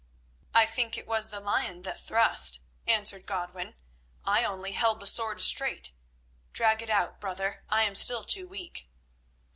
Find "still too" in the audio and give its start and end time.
7.93-8.47